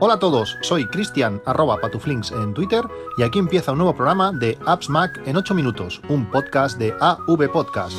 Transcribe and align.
Hola 0.00 0.14
a 0.14 0.18
todos, 0.20 0.56
soy 0.60 0.86
Cristian 0.86 1.42
arroba 1.44 1.80
patuflinks 1.80 2.30
en 2.30 2.54
Twitter 2.54 2.84
y 3.16 3.24
aquí 3.24 3.40
empieza 3.40 3.72
un 3.72 3.78
nuevo 3.78 3.96
programa 3.96 4.30
de 4.30 4.56
Apps 4.64 4.88
Mac 4.88 5.20
en 5.26 5.36
8 5.36 5.56
minutos, 5.56 6.00
un 6.08 6.30
podcast 6.30 6.78
de 6.78 6.94
AV 7.00 7.50
Podcast. 7.50 7.96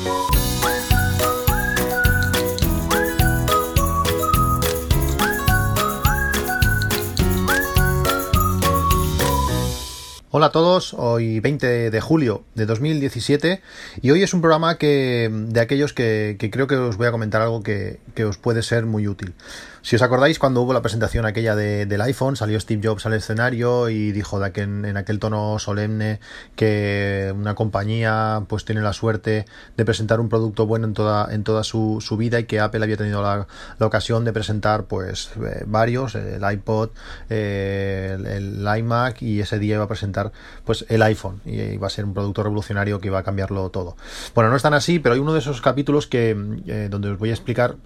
Hola 10.32 10.46
a 10.46 10.52
todos, 10.52 10.94
hoy 10.94 11.40
20 11.40 11.90
de 11.90 12.00
julio 12.00 12.44
de 12.54 12.64
2017 12.64 13.60
y 14.00 14.10
hoy 14.10 14.22
es 14.22 14.32
un 14.32 14.40
programa 14.40 14.78
que 14.78 15.28
de 15.30 15.60
aquellos 15.60 15.92
que, 15.92 16.38
creo 16.52 16.66
que 16.66 16.76
os 16.76 16.96
voy 16.96 17.08
a 17.08 17.10
comentar 17.10 17.42
algo 17.42 17.62
que, 17.62 17.98
que 18.14 18.24
os 18.24 18.38
puede 18.38 18.62
ser 18.62 18.86
muy 18.86 19.06
útil. 19.06 19.34
Si 19.82 19.96
os 19.96 20.02
acordáis, 20.02 20.38
cuando 20.38 20.60
hubo 20.60 20.74
la 20.74 20.82
presentación 20.82 21.24
aquella 21.24 21.56
del 21.56 22.00
iPhone, 22.02 22.36
salió 22.36 22.60
Steve 22.60 22.86
Jobs 22.86 23.06
al 23.06 23.14
escenario 23.14 23.88
y 23.88 24.12
dijo 24.12 24.44
en, 24.44 24.96
aquel 24.96 25.18
tono 25.18 25.58
solemne 25.58 26.20
que 26.54 27.32
una 27.34 27.54
compañía 27.54 28.44
pues 28.46 28.66
tiene 28.66 28.82
la 28.82 28.92
suerte 28.92 29.46
de 29.76 29.84
presentar 29.86 30.20
un 30.20 30.28
producto 30.28 30.66
bueno 30.66 30.86
en 30.86 30.92
toda, 30.92 31.32
en 31.32 31.44
toda 31.44 31.64
su, 31.64 31.98
vida 32.18 32.40
y 32.40 32.44
que 32.44 32.60
Apple 32.60 32.84
había 32.84 32.98
tenido 32.98 33.22
la, 33.22 33.46
ocasión 33.78 34.24
de 34.24 34.32
presentar 34.34 34.84
pues 34.84 35.30
eh, 35.36 35.64
varios, 35.66 36.14
el 36.14 36.42
iPod, 36.52 36.90
el, 37.30 38.68
iMac 38.78 39.22
y 39.22 39.40
ese 39.40 39.58
día 39.58 39.76
iba 39.76 39.84
a 39.84 39.88
presentar 39.88 40.32
pues 40.64 40.84
el 40.88 41.02
iPhone 41.02 41.40
y 41.46 41.58
iba 41.58 41.86
a 41.86 41.90
ser 41.90 42.04
un 42.04 42.12
producto 42.12 42.42
revolucionario 42.42 43.00
que 43.00 43.06
iba 43.06 43.18
a 43.18 43.22
cambiarlo 43.22 43.70
todo. 43.70 43.96
Bueno, 44.34 44.50
no 44.50 44.56
es 44.56 44.62
tan 44.62 44.74
así, 44.74 44.98
pero 44.98 45.14
hay 45.14 45.20
uno 45.20 45.32
de 45.32 45.38
esos 45.38 45.62
capítulos 45.62 46.06
que 46.06 46.36
eh, 46.66 46.88
donde 46.90 47.10
os 47.10 47.18
voy 47.18 47.30
a 47.30 47.32
explicar 47.32 47.76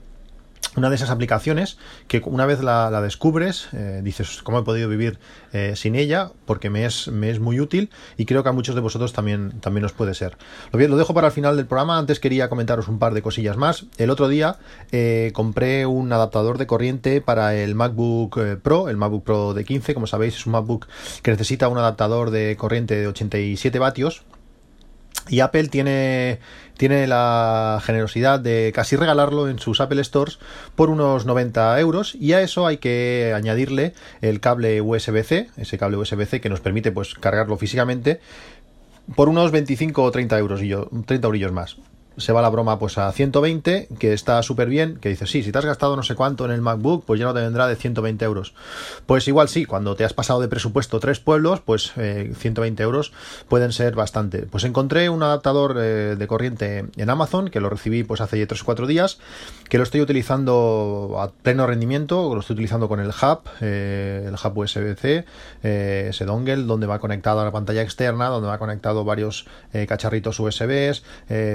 una 0.76 0.90
de 0.90 0.96
esas 0.96 1.10
aplicaciones 1.10 1.78
que 2.08 2.22
una 2.24 2.46
vez 2.46 2.62
la, 2.62 2.90
descubres, 3.00 3.68
eh, 3.72 4.00
dices, 4.02 4.42
¿cómo 4.42 4.58
he 4.58 4.62
podido 4.62 4.88
vivir 4.88 5.18
eh, 5.52 5.74
sin 5.76 5.94
ella? 5.94 6.30
Porque 6.46 6.70
me 6.70 6.84
es, 6.84 7.08
me 7.08 7.30
es 7.30 7.40
muy 7.40 7.60
útil 7.60 7.90
y 8.16 8.26
creo 8.26 8.42
que 8.42 8.48
a 8.48 8.52
muchos 8.52 8.74
de 8.74 8.80
vosotros 8.80 9.12
también, 9.12 9.60
también 9.60 9.84
os 9.84 9.92
puede 9.92 10.14
ser. 10.14 10.36
Lo, 10.72 10.78
bien, 10.78 10.90
lo 10.90 10.96
dejo 10.96 11.14
para 11.14 11.28
el 11.28 11.32
final 11.32 11.56
del 11.56 11.66
programa, 11.66 11.98
antes 11.98 12.20
quería 12.20 12.48
comentaros 12.48 12.88
un 12.88 12.98
par 12.98 13.14
de 13.14 13.22
cosillas 13.22 13.56
más. 13.56 13.86
El 13.98 14.10
otro 14.10 14.28
día 14.28 14.56
eh, 14.92 15.30
compré 15.34 15.86
un 15.86 16.12
adaptador 16.12 16.58
de 16.58 16.66
corriente 16.66 17.20
para 17.20 17.54
el 17.54 17.74
MacBook 17.74 18.60
Pro, 18.62 18.88
el 18.88 18.96
MacBook 18.96 19.24
Pro 19.24 19.54
de 19.54 19.64
15, 19.64 19.94
como 19.94 20.06
sabéis 20.06 20.36
es 20.36 20.46
un 20.46 20.52
MacBook 20.52 20.86
que 21.22 21.30
necesita 21.30 21.68
un 21.68 21.78
adaptador 21.78 22.30
de 22.30 22.56
corriente 22.56 22.96
de 22.96 23.06
87 23.06 23.78
vatios 23.78 24.24
y 25.28 25.40
Apple 25.40 25.68
tiene, 25.68 26.38
tiene 26.76 27.06
la 27.06 27.80
generosidad 27.82 28.40
de 28.40 28.72
casi 28.74 28.96
regalarlo 28.96 29.48
en 29.48 29.58
sus 29.58 29.80
Apple 29.80 30.02
Stores 30.04 30.38
por 30.74 30.90
unos 30.90 31.24
90 31.26 31.80
euros. 31.80 32.14
Y 32.14 32.32
a 32.32 32.42
eso 32.42 32.66
hay 32.66 32.76
que 32.78 33.32
añadirle 33.34 33.94
el 34.20 34.40
cable 34.40 34.80
USB-C, 34.80 35.50
ese 35.56 35.78
cable 35.78 35.96
USB-C 35.96 36.40
que 36.40 36.48
nos 36.48 36.60
permite 36.60 36.92
pues 36.92 37.14
cargarlo 37.14 37.56
físicamente 37.56 38.20
por 39.16 39.28
unos 39.28 39.50
25 39.50 40.02
o 40.02 40.10
30 40.10 40.38
euros 40.38 40.62
y 40.62 40.68
yo, 40.68 40.88
30 41.06 41.26
eurillos 41.26 41.52
más 41.52 41.76
se 42.16 42.32
va 42.32 42.42
la 42.42 42.48
broma 42.48 42.78
pues 42.78 42.98
a 42.98 43.10
120, 43.10 43.88
que 43.98 44.12
está 44.12 44.42
súper 44.42 44.68
bien, 44.68 44.98
que 45.00 45.08
dices, 45.08 45.30
sí, 45.30 45.42
si 45.42 45.52
te 45.52 45.58
has 45.58 45.64
gastado 45.64 45.96
no 45.96 46.02
sé 46.02 46.14
cuánto 46.14 46.44
en 46.44 46.52
el 46.52 46.60
MacBook, 46.60 47.04
pues 47.04 47.18
ya 47.18 47.26
no 47.26 47.34
te 47.34 47.40
vendrá 47.40 47.66
de 47.66 47.76
120 47.76 48.24
euros. 48.24 48.54
Pues 49.06 49.26
igual 49.28 49.48
sí, 49.48 49.64
cuando 49.64 49.96
te 49.96 50.04
has 50.04 50.12
pasado 50.12 50.40
de 50.40 50.48
presupuesto 50.48 51.00
tres 51.00 51.20
pueblos, 51.20 51.60
pues 51.60 51.92
120 51.92 52.82
eh, 52.82 52.84
euros 52.84 53.12
pueden 53.48 53.72
ser 53.72 53.94
bastante. 53.94 54.42
Pues 54.42 54.64
encontré 54.64 55.08
un 55.08 55.22
adaptador 55.22 55.76
eh, 55.78 56.16
de 56.16 56.26
corriente 56.26 56.86
en 56.96 57.10
Amazon, 57.10 57.50
que 57.50 57.60
lo 57.60 57.68
recibí 57.68 58.04
pues 58.04 58.20
hace 58.20 58.44
3 58.46 58.60
o 58.60 58.64
4 58.64 58.86
días, 58.86 59.18
que 59.68 59.78
lo 59.78 59.84
estoy 59.84 60.00
utilizando 60.00 61.16
a 61.18 61.30
pleno 61.30 61.66
rendimiento, 61.66 62.34
lo 62.34 62.40
estoy 62.40 62.54
utilizando 62.54 62.88
con 62.88 63.00
el 63.00 63.08
hub, 63.08 63.40
eh, 63.60 64.24
el 64.26 64.34
hub 64.34 64.58
USB-C, 64.58 65.24
ese 65.62 66.24
dongle, 66.24 66.64
donde 66.64 66.86
va 66.86 66.98
conectado 66.98 67.40
a 67.40 67.44
la 67.44 67.50
pantalla 67.50 67.82
externa, 67.82 68.28
donde 68.28 68.48
va 68.48 68.58
conectado 68.58 69.04
varios 69.04 69.46
cacharritos 69.88 70.38
USBs, 70.38 71.02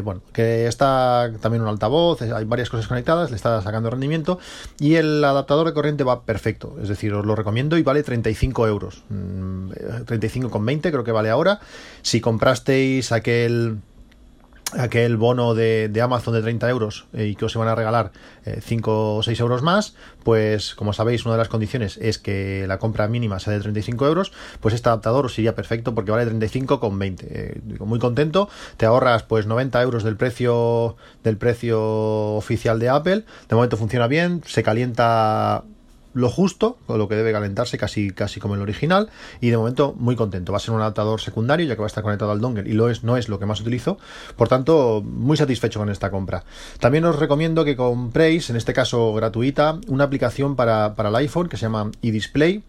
bueno, 0.04 0.22
que 0.34 0.49
está 0.68 1.32
también 1.42 1.62
un 1.62 1.70
altavoz, 1.70 2.22
hay 2.22 2.46
varias 2.46 2.70
cosas 2.70 2.88
conectadas, 2.88 3.30
le 3.30 3.36
está 3.36 3.62
sacando 3.62 3.90
rendimiento 3.90 4.40
y 4.80 4.96
el 4.96 5.24
adaptador 5.24 5.68
de 5.68 5.74
corriente 5.74 6.04
va 6.04 6.24
perfecto, 6.24 6.78
es 6.82 6.90
decir, 6.90 7.14
os 7.14 7.26
lo 7.26 7.36
recomiendo 7.36 7.78
y 7.78 7.84
vale 7.84 8.04
35 8.04 8.68
euros, 8.68 9.04
35,20 9.10 10.78
mm, 10.78 10.80
creo 10.82 11.04
que 11.04 11.12
vale 11.12 11.30
ahora. 11.30 11.60
Si 12.02 12.22
comprasteis 12.22 13.12
aquel 13.12 13.78
aquel 14.78 15.18
bono 15.18 15.56
de, 15.56 15.92
Amazon 16.02 16.34
de 16.34 16.42
30 16.42 16.70
euros 16.70 17.08
eh, 17.14 17.26
y 17.28 17.36
que 17.36 17.46
os 17.46 17.56
van 17.56 17.68
a 17.68 17.76
regalar 17.76 18.12
5 18.46 18.92
eh, 18.92 19.20
o 19.20 19.24
6 19.24 19.40
euros 19.40 19.62
más, 19.62 19.96
pues 20.24 20.76
como 20.76 20.94
sabéis 20.94 21.26
una 21.26 21.36
de 21.36 21.40
las 21.40 21.50
condiciones 21.50 21.98
es 21.98 22.18
que 22.18 22.66
la 22.68 22.80
compra 22.80 23.08
mínima 23.08 23.40
sea 23.40 23.54
de 23.54 23.60
35 23.60 24.08
euros, 24.08 24.32
pues 24.60 24.74
este 24.74 24.90
adaptador 24.90 25.26
os 25.26 25.38
iría 25.40 25.56
perfecto 25.56 25.96
porque 25.96 26.12
vale 26.12 26.26
35 26.26 26.80
con 26.80 26.98
20. 26.98 27.28
Eh, 27.30 27.62
muy 27.80 28.00
contento, 28.00 28.50
te 28.78 28.86
ahorras 28.86 29.24
pues 29.24 29.48
90 29.48 29.82
euros 29.82 30.04
del 30.04 30.16
precio 30.16 30.96
del 31.24 31.38
precio 31.38 32.36
oficial 32.36 32.80
de 32.80 32.90
Apple, 32.90 33.26
de 33.48 33.56
momento 33.56 33.78
funciona 33.78 34.08
bien, 34.08 34.42
se 34.46 34.64
calienta 34.64 35.64
lo 36.14 36.30
justo, 36.30 36.78
con 36.86 36.98
lo 36.98 37.08
que 37.08 37.16
debe 37.16 37.32
calentarse 37.32 37.78
casi, 37.78 38.12
casi 38.12 38.40
como 38.40 38.56
el 38.56 38.62
original, 38.62 39.10
y 39.42 39.50
de 39.50 39.58
momento 39.58 39.94
muy 39.98 40.16
contento. 40.16 40.52
Va 40.52 40.58
a 40.58 40.62
ser 40.62 40.74
un 40.74 40.82
adaptador 40.82 41.22
secundario, 41.22 41.68
ya 41.68 41.76
que 41.76 41.82
va 41.82 41.86
a 41.86 41.88
estar 41.88 42.04
conectado 42.04 42.32
al 42.32 42.42
dongle 42.42 42.70
y 42.70 42.74
lo 42.74 42.90
es, 42.90 43.04
no 43.04 43.18
es 43.18 43.30
lo 43.30 43.40
que 43.40 43.46
más 43.46 43.62
utilizo, 43.62 43.98
por 44.36 44.48
tanto, 44.48 45.02
muy 45.04 45.38
satisfecho 45.38 45.80
con 45.80 45.90
esta 45.90 46.12
compra. 46.12 46.44
También 46.80 47.06
os 47.06 47.18
recomiendo 47.20 47.66
que 47.66 47.76
compréis, 47.76 48.50
en 48.50 48.56
este 48.56 48.74
caso 48.74 49.14
gratuita, 49.14 49.80
una 49.88 50.06
aplicación 50.06 50.56
para, 50.56 50.96
para 50.96 51.10
el 51.10 51.16
iPhone 51.16 51.50
que 51.50 51.58
se 51.58 51.64
llama 51.64 51.92
eDisplay 52.02 52.64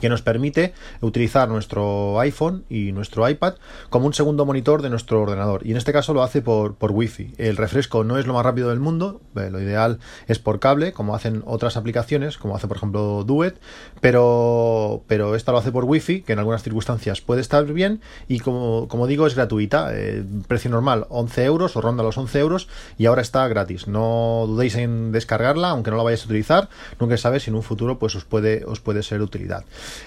que 0.00 0.08
nos 0.08 0.22
permite 0.22 0.74
utilizar 1.00 1.48
nuestro 1.48 2.18
iPhone 2.20 2.64
y 2.68 2.92
nuestro 2.92 3.28
iPad 3.28 3.54
como 3.90 4.06
un 4.06 4.14
segundo 4.14 4.44
monitor 4.44 4.82
de 4.82 4.90
nuestro 4.90 5.22
ordenador. 5.22 5.66
Y 5.66 5.70
en 5.70 5.76
este 5.76 5.92
caso 5.92 6.14
lo 6.14 6.22
hace 6.22 6.42
por, 6.42 6.74
por 6.74 6.92
Wi-Fi. 6.92 7.34
El 7.38 7.56
refresco 7.56 8.04
no 8.04 8.18
es 8.18 8.26
lo 8.26 8.34
más 8.34 8.44
rápido 8.44 8.70
del 8.70 8.80
mundo, 8.80 9.20
eh, 9.36 9.50
lo 9.50 9.60
ideal 9.60 9.98
es 10.26 10.38
por 10.38 10.60
cable, 10.60 10.92
como 10.92 11.14
hacen 11.14 11.42
otras 11.46 11.76
aplicaciones, 11.76 12.38
como 12.38 12.56
hace 12.56 12.68
por 12.68 12.76
ejemplo 12.76 13.24
Duet, 13.24 13.58
pero, 14.00 15.02
pero 15.06 15.34
esta 15.34 15.52
lo 15.52 15.58
hace 15.58 15.72
por 15.72 15.84
Wi-Fi, 15.84 16.22
que 16.22 16.32
en 16.32 16.38
algunas 16.38 16.62
circunstancias 16.62 17.20
puede 17.20 17.40
estar 17.40 17.64
bien, 17.64 18.00
y 18.28 18.40
como, 18.40 18.88
como 18.88 19.06
digo, 19.06 19.26
es 19.26 19.34
gratuita. 19.34 19.90
Eh, 19.92 20.24
precio 20.48 20.70
normal 20.70 21.06
11 21.08 21.44
euros 21.44 21.76
o 21.76 21.80
ronda 21.80 22.02
los 22.02 22.18
11 22.18 22.38
euros, 22.38 22.68
y 22.98 23.06
ahora 23.06 23.22
está 23.22 23.46
gratis. 23.48 23.88
No 23.88 24.44
dudéis 24.46 24.76
en 24.76 25.12
descargarla, 25.12 25.70
aunque 25.70 25.90
no 25.90 25.96
la 25.96 26.02
vayáis 26.02 26.22
a 26.22 26.26
utilizar, 26.26 26.68
nunca 27.00 27.16
sabéis 27.16 27.44
si 27.44 27.50
en 27.50 27.56
un 27.56 27.62
futuro 27.62 27.98
pues 27.98 28.14
os 28.14 28.24
puede, 28.24 28.64
os 28.64 28.80
puede 28.80 29.02
ser 29.02 29.22
utilidad. 29.22 29.64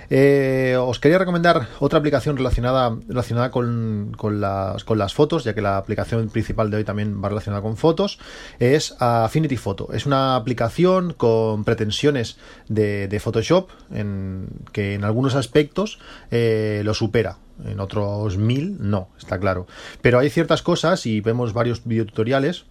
Eh, 0.09 0.75
os 0.79 1.00
quería 1.00 1.17
recomendar 1.17 1.67
otra 1.79 2.00
aplicación 2.00 2.38
relacionada, 2.38 2.97
relacionada 3.07 3.51
con, 3.51 4.12
las, 4.40 4.84
con 4.84 4.97
las 4.97 5.13
fotos, 5.13 5.44
ya 5.44 5.53
que 5.53 5.62
la 5.62 5.78
aplicación 5.78 6.29
principal 6.29 6.72
de 6.72 6.78
hoy 6.78 6.84
también 6.84 7.23
va 7.23 7.29
relacionada 7.29 7.62
con 7.62 7.78
fotos. 7.78 8.19
Es 8.59 8.95
Affinity 9.00 9.57
Photo. 9.57 9.90
Es 9.94 10.06
una 10.06 10.35
aplicación 10.35 11.13
con 11.13 11.63
pretensiones 11.63 12.38
de, 12.67 13.19
Photoshop 13.19 13.69
en, 13.91 14.47
que 14.72 14.94
en 14.94 15.03
algunos 15.03 15.35
aspectos 15.35 16.00
eh, 16.31 16.81
lo 16.85 16.94
supera 16.94 17.38
en 17.66 17.79
otros 17.79 18.38
mil 18.38 18.78
no, 18.79 19.09
está 19.17 19.40
claro. 19.40 19.67
Pero 20.01 20.19
hay 20.19 20.29
ciertas 20.29 20.61
cosas 20.61 21.06
y 21.06 21.22
vemos 21.22 21.53
varios 21.53 21.84
videotutoriales 21.84 22.66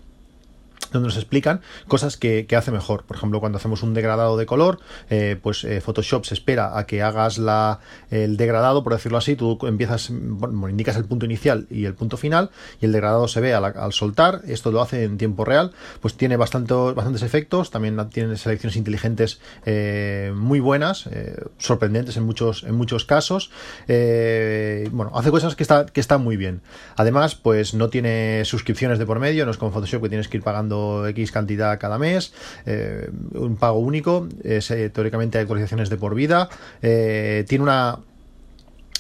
donde 0.93 1.09
nos 1.09 1.17
explican 1.17 1.61
cosas 1.87 2.17
que, 2.17 2.47
hace 2.57 2.71
mejor. 2.71 3.05
Por 3.05 3.17
ejemplo, 3.17 3.41
cuando 3.41 3.59
hacemos 3.59 3.83
un 3.83 3.95
degradado 3.95 4.37
de 4.37 4.47
color, 4.47 4.81
eh, 5.11 5.39
pues 5.41 5.65
eh, 5.65 5.81
Photoshop 5.81 6.25
se 6.25 6.35
espera 6.35 6.77
a 6.79 6.87
que 6.87 7.03
hagas 7.03 7.39
la, 7.39 7.81
el 8.11 8.37
degradado, 8.37 8.83
por 8.83 8.95
decirlo 8.95 9.19
así, 9.19 9.37
tú 9.37 9.59
empiezas, 9.63 10.09
bueno, 10.11 10.69
indicas 10.69 10.97
el 10.97 11.05
punto 11.05 11.27
inicial 11.27 11.67
y 11.71 11.85
el 11.85 11.95
punto 11.95 12.17
final, 12.17 12.51
y 12.81 12.87
el 12.87 12.93
degradado 12.93 13.29
se 13.29 13.41
ve 13.41 13.55
al, 13.55 13.93
soltar, 13.93 14.43
esto 14.47 14.73
lo 14.73 14.81
hace 14.81 15.05
en 15.05 15.19
tiempo 15.19 15.45
real, 15.45 15.73
pues 16.01 16.15
tiene 16.15 16.37
bastante, 16.37 16.75
bastantes 16.75 17.23
efectos, 17.23 17.71
también 17.71 17.97
tiene 18.11 18.37
selecciones 18.37 18.77
inteligentes 18.77 19.41
eh, 19.65 20.33
muy 20.35 20.61
buenas, 20.61 21.09
sorprendentes 21.59 22.17
en 22.17 22.25
muchos, 22.25 22.65
en 22.65 22.75
muchos 22.75 23.05
casos, 23.05 23.51
bueno, 23.87 25.13
hace 25.15 25.31
cosas 25.31 25.55
que, 25.55 25.63
está, 25.63 25.87
que 25.87 26.01
están 26.01 26.23
muy 26.23 26.37
bien. 26.37 26.61
Además, 26.97 27.35
pues 27.35 27.75
no 27.75 27.89
tiene 27.89 28.45
suscripciones 28.45 28.99
de 28.99 29.07
por 29.07 29.21
medio, 29.21 29.45
no 29.45 29.51
es 29.51 29.59
como 29.59 29.73
Photoshop 29.73 30.03
que 30.03 30.09
tienes 30.09 30.29
que 30.29 30.39
ir 30.39 30.43
pagando 30.43 30.78
X 31.09 31.33
cantidad 31.33 31.79
cada 31.79 31.99
mes, 31.99 32.33
eh, 32.67 33.11
un 33.35 33.57
pago 33.57 33.79
único, 33.79 34.29
eh, 34.45 34.91
teóricamente 34.93 35.39
hay 35.39 35.43
actualizaciones 35.43 35.91
de 35.91 35.97
por 35.97 36.15
vida, 36.15 36.49
eh, 36.83 37.45
tiene 37.49 37.65
una 37.65 37.99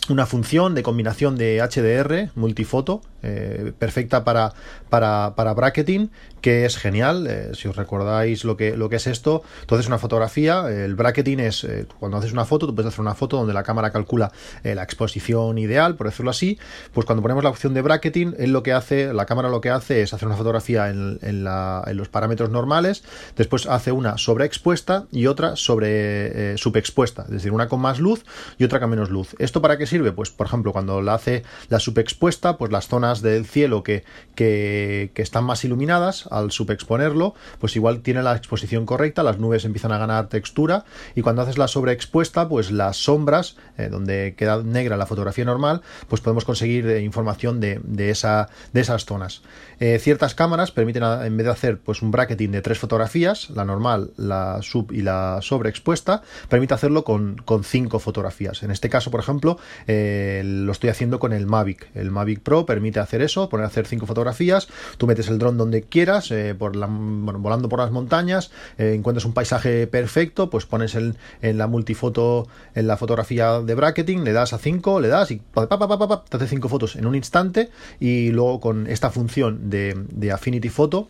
una 0.09 0.25
función 0.25 0.75
de 0.75 0.83
combinación 0.83 1.37
de 1.37 1.61
HDR, 1.61 2.31
multifoto, 2.35 3.03
eh, 3.23 3.73
perfecta 3.79 4.23
para, 4.25 4.53
para, 4.89 5.35
para, 5.35 5.55
bracketing, 5.55 6.11
que 6.41 6.65
es 6.65 6.77
genial. 6.77 7.27
Eh, 7.27 7.51
si 7.55 7.67
os 7.67 7.77
recordáis 7.77 8.45
lo 8.45 8.57
que, 8.57 8.77
lo 8.77 8.89
que 8.89 8.97
es 8.97 9.07
esto, 9.07 9.43
entonces 9.61 9.89
una 9.89 9.99
fotografía, 9.99 10.69
el 10.69 10.95
bracketing 10.95 11.41
es 11.41 11.65
eh, 11.65 11.87
cuando 11.99 12.19
haces 12.19 12.33
una 12.33 12.45
foto, 12.45 12.67
tú 12.67 12.75
puedes 12.75 12.93
hacer 12.93 13.01
una 13.01 13.15
foto 13.15 13.37
donde 13.39 13.53
la 13.53 13.63
cámara 13.63 13.91
calcula 13.91 14.31
la 14.63 14.83
exposición 14.83 15.59
ideal, 15.59 15.97
por 15.97 16.07
decirlo 16.07 16.31
así. 16.31 16.59
Pues 16.93 17.07
cuando 17.07 17.23
ponemos 17.23 17.43
la 17.43 17.51
opción 17.51 17.75
de 17.75 17.83
bracketing, 17.83 18.35
él 18.39 18.53
lo 18.53 18.63
que 18.63 18.73
hace, 18.73 19.13
la 19.13 19.27
cámara 19.27 19.49
lo 19.49 19.61
que 19.61 19.71
hace 19.71 20.03
es 20.03 20.15
hacer 20.15 20.29
una 20.29 20.37
fotografía 20.37 20.89
en, 20.91 21.19
en, 21.23 21.45
la, 21.45 21.83
en 21.87 21.97
los 21.97 22.09
parámetros 22.09 22.51
normales, 22.51 23.03
después 23.37 23.67
hace 23.67 23.93
una 23.93 24.19
sobreexpuesta 24.19 25.07
y 25.11 25.27
otra 25.27 25.57
sobre 25.57 26.57
subexpuesta, 26.57 27.23
es 27.23 27.31
decir, 27.31 27.53
una 27.53 27.69
con 27.69 27.81
más 27.81 27.99
luz 27.99 28.25
y 28.59 28.65
otra 28.65 28.81
con 28.81 28.91
menos 28.91 29.11
luz. 29.11 29.35
¿Esto 29.39 29.61
para 29.61 29.79
qué 29.79 29.87
sirve? 29.87 30.13
Pues, 30.13 30.31
por 30.31 30.47
ejemplo, 30.47 30.73
cuando 30.73 31.03
la 31.03 31.15
hace 31.15 31.43
la 31.69 31.81
subexpuesta, 31.81 32.57
pues 32.57 32.71
las 32.71 32.89
zonas 32.89 33.08
del 33.17 33.47
cielo 33.47 33.83
que, 33.83 34.05
que, 34.39 35.11
están 35.17 35.45
más 35.45 35.65
iluminadas, 35.65 36.29
al 36.31 36.53
subexponerlo, 36.53 37.35
pues 37.59 37.75
igual 37.75 38.03
tiene 38.03 38.23
la 38.23 38.37
exposición 38.37 38.87
correcta, 38.87 39.25
las 39.25 39.39
nubes 39.39 39.65
empiezan 39.65 39.91
a 39.91 39.99
ganar 39.99 40.29
textura, 40.29 40.85
y 41.17 41.23
cuando 41.23 41.43
haces 41.43 41.59
la 41.59 41.67
sobreexpuesta, 41.67 42.49
pues 42.49 42.71
las 42.71 42.97
sombras, 42.97 43.57
eh, 43.77 43.89
donde 43.91 44.35
queda 44.37 44.63
negra 44.63 44.97
la 44.97 45.07
fotografía 45.07 45.45
normal, 45.45 45.83
pues 46.09 46.21
podemos 46.21 46.45
conseguir 46.45 46.87
eh, 46.87 47.03
información 47.03 47.59
de, 47.59 47.81
de, 47.83 48.11
esa, 48.11 48.49
de 48.73 48.81
esas 48.81 49.07
zonas. 49.07 49.43
Eh, 49.81 49.99
ciertas 49.99 50.37
cámaras 50.37 50.71
permiten, 50.71 51.03
en 51.03 51.37
vez 51.37 51.47
de 51.47 51.53
hacer 51.53 51.79
pues 51.79 52.01
un 52.03 52.13
bracketing 52.13 52.53
de 52.53 52.63
tres 52.63 52.79
fotografías, 52.79 53.51
la 53.51 53.65
normal, 53.65 54.13
la 54.17 54.61
sub 54.63 54.93
y 54.93 55.03
la 55.03 55.41
sobreexpuesta, 55.43 56.23
permite 56.49 56.75
hacerlo 56.75 57.03
con, 57.03 57.39
con 57.45 57.65
cinco 57.65 57.99
fotografías. 57.99 58.63
En 58.63 58.71
este 58.71 58.89
caso, 58.89 59.11
por 59.11 59.21
ejemplo, 59.21 59.59
lo 59.87 60.73
estoy 60.73 60.91
haciendo 60.91 61.19
con 61.19 61.33
el 61.33 61.47
Mavic. 61.47 61.89
El 61.95 62.11
Mavic 62.11 62.41
Pro 62.41 62.67
permite 62.67 62.98
hacer 63.03 63.23
eso, 63.23 63.49
poner 63.49 63.65
a 63.65 63.69
hacer 63.69 63.87
cinco 63.87 64.07
fotografías, 64.07 64.69
tú 64.97 65.07
metes 65.07 65.29
el 65.29 65.39
dron 65.39 65.57
donde 65.57 65.83
quieras, 65.83 66.31
eh, 66.31 66.55
por 66.59 66.77
la, 66.77 66.87
volando 66.89 67.69
por 67.69 67.79
las 67.79 67.91
montañas, 67.91 68.51
eh, 68.79 68.95
encuentras 68.95 69.25
un 69.25 69.33
paisaje 69.33 69.87
perfecto, 69.87 70.51
pues 70.51 70.67
pones 70.67 70.95
el, 70.95 71.17
en 71.43 71.59
la 71.59 71.67
multifoto, 71.67 72.47
en 72.75 72.87
la 72.87 72.97
fotografía 72.97 73.61
de 73.61 73.75
bracketing, 73.75 74.25
le 74.25 74.33
das 74.33 74.53
a 74.53 74.59
5, 74.59 75.01
le 75.01 75.09
das 75.09 75.31
y 75.31 75.37
pa, 75.37 75.67
te 75.69 76.37
hace 76.37 76.49
cinco 76.49 76.69
fotos 76.69 76.97
en 76.97 77.07
un 77.07 77.15
instante 77.15 77.71
y 78.01 78.31
luego 78.31 78.61
con 78.61 78.87
esta 78.87 79.11
función 79.11 79.71
de, 79.71 79.95
de 80.11 80.33
Affinity 80.33 80.69
Photo 80.69 81.09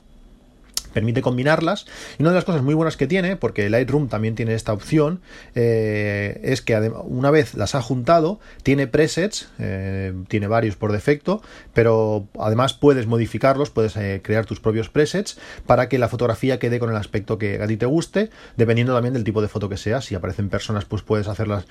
permite 0.89 1.23
combinarlas. 1.23 1.87
Y 2.19 2.23
una 2.23 2.31
de 2.31 2.37
las 2.37 2.45
cosas 2.45 2.63
muy 2.63 2.75
buenas 2.75 2.97
que 2.97 3.07
tiene, 3.07 3.37
porque 3.37 3.69
Lightroom 3.71 4.09
también 4.09 4.35
tiene 4.35 4.55
esta 4.55 4.73
opción, 4.73 5.21
eh, 5.55 6.41
es 6.43 6.63
que 6.63 6.77
una 7.05 7.31
vez 7.31 7.55
las 7.55 7.75
ha 7.75 7.83
juntado, 7.83 8.41
tiene 8.63 8.87
presets, 8.87 9.49
eh, 9.59 10.13
tiene 10.29 10.47
varios 10.47 10.77
por 10.77 10.93
defecto, 10.93 11.43
pero 11.75 12.29
además 12.39 12.75
puedes 12.75 13.07
modificarlos, 13.07 13.71
puedes 13.71 13.97
eh, 13.97 14.21
crear 14.23 14.47
tus 14.47 14.61
propios 14.61 14.89
presets 14.89 15.39
para 15.67 15.89
que 15.89 15.99
la 15.99 16.09
fotografía 16.09 16.59
quede 16.59 16.79
con 16.79 16.91
el 16.91 16.97
aspecto 16.97 17.39
que 17.39 17.63
a 17.63 17.67
ti 17.67 17.77
te 17.77 17.87
guste, 17.87 18.31
dependiendo 18.57 18.95
también 18.95 19.15
del 19.15 19.25
tipo 19.25 19.43
de 19.43 19.49
foto 19.49 19.69
que 19.69 19.77
sea. 19.77 20.01
Si 20.01 20.15
aparecen 20.15 20.49
personas, 20.49 20.85
pues 20.85 21.03
puedes 21.03 21.29
hacerlas, 21.29 21.67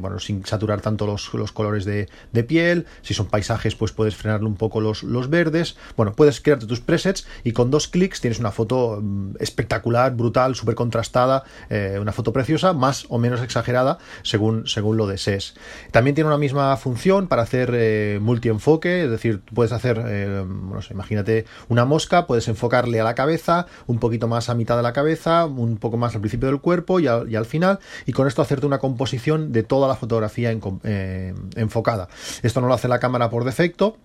bueno, 0.00 0.18
sin 0.18 0.44
saturar 0.44 0.80
tanto 0.80 1.06
los, 1.06 1.52
colores 1.52 1.84
de, 1.84 2.08
piel. 2.44 2.86
Si 3.02 3.14
son 3.14 3.26
paisajes, 3.26 3.74
pues 3.74 3.92
puedes 3.92 4.14
frenarle 4.16 4.46
un 4.46 4.56
poco 4.56 4.80
los, 4.80 5.02
los 5.02 5.28
verdes. 5.28 5.76
Bueno, 5.96 6.12
puedes 6.14 6.40
crearte 6.40 6.66
tus 6.66 6.80
presets 6.80 7.26
y 7.44 7.52
con 7.52 7.70
dos 7.70 7.88
clics 7.88 8.20
tienes 8.20 8.38
una 8.38 8.52
foto 8.58 8.98
mm, 9.00 9.36
espectacular, 9.38 10.16
brutal, 10.16 10.56
súper 10.56 10.74
contrastada, 10.74 11.44
eh, 11.70 11.96
una 12.00 12.10
foto 12.10 12.32
preciosa, 12.32 12.72
más 12.72 13.06
o 13.08 13.18
menos 13.18 13.40
exagerada 13.40 13.98
según, 14.22 14.66
según 14.66 14.96
lo 14.96 15.06
desees. 15.06 15.54
También 15.92 16.16
tiene 16.16 16.26
una 16.26 16.38
misma 16.38 16.76
función 16.76 17.28
para 17.28 17.42
hacer 17.42 17.70
eh, 17.72 18.18
multienfoque, 18.20 19.04
es 19.04 19.10
decir, 19.10 19.42
puedes 19.54 19.70
hacer, 19.70 20.02
eh, 20.04 20.44
no 20.44 20.82
sé, 20.82 20.92
imagínate 20.92 21.44
una 21.68 21.84
mosca, 21.84 22.26
puedes 22.26 22.48
enfocarle 22.48 22.98
a 23.00 23.04
la 23.04 23.14
cabeza, 23.14 23.66
un 23.86 24.00
poquito 24.00 24.26
más 24.26 24.48
a 24.48 24.54
mitad 24.54 24.76
de 24.76 24.82
la 24.82 24.92
cabeza, 24.92 25.46
un 25.46 25.76
poco 25.76 25.96
más 25.96 26.16
al 26.16 26.20
principio 26.20 26.48
del 26.48 26.60
cuerpo 26.60 26.98
y 26.98 27.06
al, 27.06 27.30
y 27.30 27.36
al 27.36 27.46
final, 27.46 27.78
y 28.06 28.12
con 28.12 28.26
esto 28.26 28.42
hacerte 28.42 28.66
una 28.66 28.78
composición 28.78 29.52
de 29.52 29.62
toda 29.62 29.86
la 29.86 29.94
fotografía 29.94 30.50
enfocada. 30.50 32.08
Esto 32.42 32.60
no 32.60 32.66
lo 32.66 32.74
hace 32.74 32.88
la 32.88 32.98
cámara 32.98 33.30
por 33.30 33.44
defecto, 33.44 33.98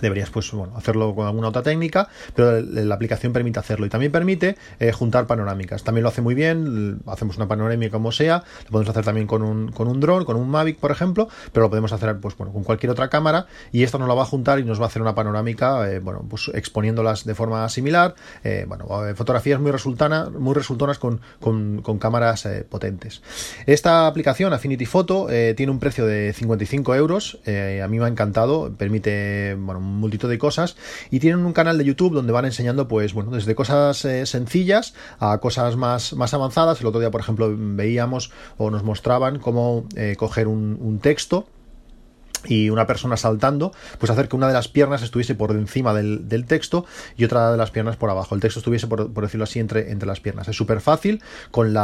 deberías 0.00 0.30
pues 0.30 0.50
bueno 0.52 0.76
hacerlo 0.76 1.14
con 1.14 1.26
alguna 1.26 1.48
otra 1.48 1.62
técnica 1.62 2.08
pero 2.34 2.60
la 2.60 2.94
aplicación 2.94 3.32
permite 3.32 3.58
hacerlo. 3.58 3.86
Y 3.86 3.88
también 3.88 4.12
permite 4.12 4.56
eh, 4.78 4.92
juntar 4.92 5.26
panorámicas. 5.26 5.82
También 5.84 6.02
lo 6.02 6.08
hace 6.08 6.22
muy 6.22 6.34
bien 6.34 7.00
hacemos 7.06 7.36
una 7.36 7.48
panorámica 7.48 7.92
como 7.92 8.12
sea 8.12 8.44
lo 8.64 8.70
podemos 8.70 8.90
hacer 8.90 9.04
también 9.04 9.26
con 9.26 9.42
un 9.42 9.72
con 9.72 9.88
un 9.88 10.00
dron 10.00 10.24
con 10.24 10.36
un 10.36 10.48
Mavic 10.48 10.78
por 10.78 10.90
ejemplo 10.90 11.28
pero 11.52 11.66
lo 11.66 11.70
podemos 11.70 11.92
hacer 11.92 12.18
pues 12.18 12.36
bueno 12.36 12.52
con 12.52 12.64
cualquier 12.64 12.90
otra 12.90 13.08
cámara 13.08 13.46
y 13.72 13.82
esto 13.82 13.98
nos 13.98 14.08
lo 14.08 14.16
va 14.16 14.22
a 14.22 14.26
juntar 14.26 14.58
y 14.58 14.64
nos 14.64 14.80
va 14.80 14.84
a 14.84 14.86
hacer 14.88 15.02
una 15.02 15.14
panorámica 15.14 15.90
eh, 15.90 15.98
bueno 16.00 16.24
pues 16.28 16.50
exponiéndolas 16.54 17.24
de 17.24 17.34
forma 17.34 17.68
similar. 17.68 18.14
Eh, 18.44 18.64
bueno 18.68 18.86
fotografías 19.14 19.60
muy 19.60 19.70
resultanas 19.70 20.30
muy 20.30 20.54
resultonas 20.54 20.98
con, 20.98 21.20
con, 21.40 21.82
con 21.82 21.98
cámaras 21.98 22.48
potentes. 22.68 23.22
Esta 23.66 24.06
aplicación 24.06 24.52
Affinity 24.52 24.86
Photo 24.86 25.28
tiene 25.56 25.72
un 25.72 25.78
precio 25.78 26.06
de 26.06 26.32
55 26.32 26.94
euros 26.94 27.38
a 27.46 27.88
mí 27.88 27.98
me 27.98 28.04
ha 28.04 28.08
encantado 28.08 28.72
permite 28.76 29.56
bueno 29.58 29.80
multitud 29.88 30.28
de 30.28 30.38
cosas 30.38 30.76
y 31.10 31.20
tienen 31.20 31.44
un 31.44 31.52
canal 31.52 31.78
de 31.78 31.84
YouTube 31.84 32.14
donde 32.14 32.32
van 32.32 32.44
enseñando 32.44 32.88
pues 32.88 33.14
bueno 33.14 33.30
desde 33.30 33.54
cosas 33.54 34.04
eh, 34.04 34.26
sencillas 34.26 34.94
a 35.18 35.38
cosas 35.38 35.76
más, 35.76 36.12
más 36.14 36.34
avanzadas. 36.34 36.80
El 36.80 36.86
otro 36.86 37.00
día 37.00 37.10
por 37.10 37.20
ejemplo 37.20 37.54
veíamos 37.56 38.30
o 38.56 38.70
nos 38.70 38.82
mostraban 38.82 39.38
cómo 39.38 39.86
eh, 39.96 40.16
coger 40.18 40.48
un 40.48 40.98
texto 41.02 41.46
y 42.46 42.70
una 42.70 42.86
persona 42.86 43.16
saltando, 43.16 43.72
pues 43.98 44.10
hacer 44.10 44.28
que 44.28 44.36
una 44.36 44.46
de 44.48 44.52
las 44.52 44.68
piernas 44.68 45.02
estuviese 45.02 45.34
por 45.34 45.52
encima 45.52 45.94
del, 45.94 46.26
texto 46.46 46.86
y 47.16 47.24
otra 47.24 47.50
de 47.50 47.56
las 47.56 47.70
piernas 47.70 47.96
por 47.96 48.10
abajo. 48.10 48.34
El 48.34 48.40
texto 48.40 48.60
estuviese, 48.60 48.86
por, 48.86 49.12
decirlo 49.12 49.44
así, 49.44 49.58
entre, 49.58 49.90
entre 49.90 50.06
las 50.06 50.20
piernas. 50.20 50.48
Es 50.48 50.56
súper 50.56 50.80
fácil. 50.80 51.22
Con, 51.50 51.74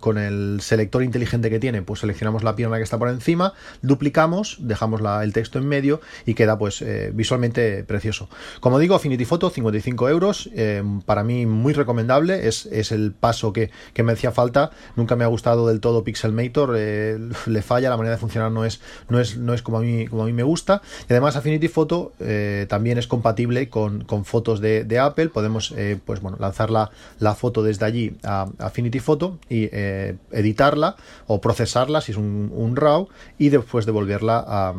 con 0.00 0.18
el 0.18 0.58
selector 0.60 1.02
inteligente 1.02 1.50
que 1.50 1.58
tiene, 1.58 1.82
pues 1.82 2.00
seleccionamos 2.00 2.42
la 2.42 2.56
pierna 2.56 2.76
que 2.78 2.82
está 2.82 2.98
por 2.98 3.08
encima, 3.08 3.52
duplicamos, 3.82 4.56
dejamos 4.60 5.00
la, 5.00 5.22
el 5.22 5.32
texto 5.32 5.58
en 5.58 5.66
medio 5.66 6.00
y 6.26 6.34
queda 6.34 6.58
pues 6.58 6.82
eh, 6.82 7.10
visualmente 7.14 7.84
precioso. 7.84 8.28
Como 8.60 8.78
digo, 8.78 8.94
Affinity 8.94 9.24
Photo, 9.24 9.50
55 9.50 10.08
euros. 10.08 10.50
Eh, 10.54 10.82
para 11.06 11.24
mí 11.24 11.46
muy 11.46 11.72
recomendable. 11.72 12.48
Es, 12.48 12.66
es 12.66 12.92
el 12.92 13.12
paso 13.12 13.52
que, 13.52 13.70
que, 13.92 14.02
me 14.02 14.12
hacía 14.12 14.32
falta. 14.32 14.70
Nunca 14.96 15.16
me 15.16 15.24
ha 15.24 15.28
gustado 15.28 15.68
del 15.68 15.80
todo 15.80 16.04
Pixelmator. 16.04 16.74
Eh, 16.76 17.18
le 17.46 17.62
falla, 17.62 17.90
la 17.90 17.96
manera 17.96 18.14
de 18.14 18.20
funcionar 18.20 18.50
no 18.50 18.64
es, 18.64 18.80
no 19.08 19.20
es, 19.20 19.36
no 19.36 19.54
es 19.54 19.62
como 19.62 19.73
como 20.08 20.22
a 20.22 20.26
mí 20.26 20.32
me 20.32 20.42
gusta. 20.42 20.82
Y 21.08 21.12
además 21.12 21.36
Affinity 21.36 21.68
Photo 21.68 22.12
eh, 22.20 22.66
también 22.68 22.98
es 22.98 23.06
compatible 23.06 23.68
con, 23.68 24.04
fotos 24.24 24.60
de, 24.60 24.98
Apple. 24.98 25.28
Podemos 25.28 25.72
eh, 25.76 25.98
pues 26.04 26.20
bueno, 26.20 26.36
lanzar 26.40 26.70
la, 26.70 26.90
foto 27.34 27.62
desde 27.62 27.84
allí 27.84 28.16
a 28.22 28.46
Affinity 28.58 29.00
Photo 29.00 29.38
y 29.48 29.68
eh, 29.72 30.16
editarla 30.30 30.96
o 31.26 31.40
procesarla 31.40 32.00
si 32.00 32.12
es 32.12 32.18
un, 32.18 32.52
un 32.54 32.76
RAW 32.76 33.08
y 33.38 33.48
después 33.48 33.86
devolverla 33.86 34.44
a 34.46 34.74